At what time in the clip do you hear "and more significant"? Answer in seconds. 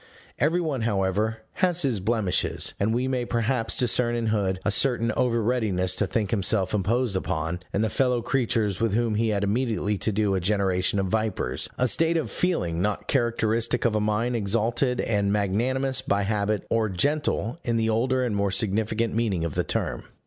18.25-19.13